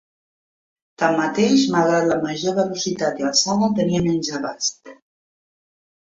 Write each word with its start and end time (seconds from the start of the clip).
Tanmateix, 1.01 1.65
malgrat 1.75 2.07
la 2.11 2.17
major 2.23 2.55
velocitat 2.59 3.21
i 3.23 3.27
alçada, 3.27 3.69
tenia 3.81 4.01
menys 4.07 4.31
abast. 4.39 4.91